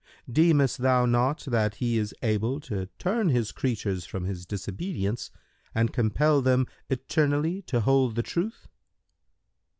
[0.27, 5.29] Deemest thou not that He is able to turn His creatures from this disobedience
[5.75, 8.67] and compel them eternally to hold the Truth?"